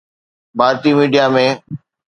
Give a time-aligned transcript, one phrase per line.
[0.57, 1.47] Bharti media ۾